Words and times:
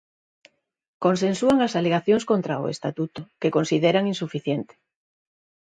Consensúan 1.05 1.57
as 1.67 1.73
alegacións 1.79 2.23
contra 2.31 2.61
o 2.63 2.65
estatuto, 2.75 3.21
que 3.41 3.53
consideran 3.57 4.05
insuficiente. 4.13 4.73